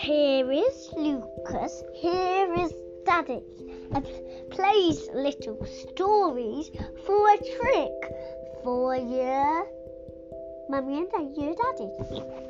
[0.00, 2.72] Here is Lucas, here is
[3.04, 3.42] Daddy,
[3.92, 4.02] and
[4.50, 6.70] plays little stories
[7.04, 8.12] for a trick
[8.64, 9.66] for you,
[10.70, 12.49] mummy and your daddy.